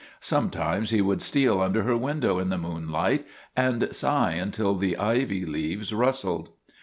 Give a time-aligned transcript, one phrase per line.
[0.19, 3.23] Sometimes he would steal under her window in the moonlight
[3.55, 6.49] and sigh until the ivy leaves rustled.